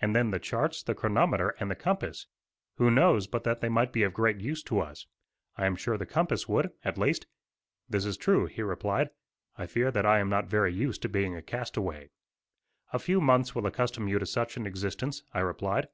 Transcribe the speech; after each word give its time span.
And, 0.00 0.14
then, 0.14 0.30
the 0.30 0.38
charts, 0.38 0.80
the 0.84 0.94
chronometer 0.94 1.56
and 1.58 1.68
the 1.68 1.74
compass. 1.74 2.28
Who 2.76 2.88
knows 2.88 3.26
but 3.26 3.42
that 3.42 3.60
they 3.62 3.68
may 3.68 3.86
be 3.86 4.04
of 4.04 4.14
great 4.14 4.36
use 4.40 4.62
to 4.62 4.78
us? 4.78 5.08
I 5.56 5.66
am 5.66 5.74
sure 5.74 5.98
the 5.98 6.06
compass 6.06 6.48
would, 6.48 6.70
at 6.84 6.96
least." 6.96 7.26
"That 7.90 8.04
is 8.04 8.16
true," 8.16 8.46
he 8.46 8.62
replied; 8.62 9.10
"I 9.58 9.66
fear 9.66 9.90
that 9.90 10.06
I 10.06 10.20
am 10.20 10.28
not 10.28 10.46
very 10.46 10.72
used 10.72 11.02
to 11.02 11.08
being 11.08 11.34
a 11.34 11.42
castaway." 11.42 12.10
"A 12.92 13.00
few 13.00 13.20
months 13.20 13.56
will 13.56 13.66
accustom 13.66 14.06
you 14.06 14.20
to 14.20 14.26
such 14.26 14.56
an 14.56 14.68
existence," 14.68 15.24
I 15.34 15.40
replied. 15.40 15.88